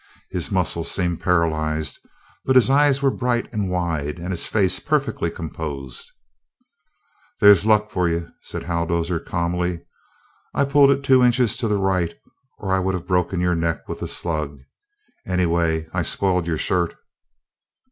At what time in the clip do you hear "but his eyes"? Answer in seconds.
2.43-3.03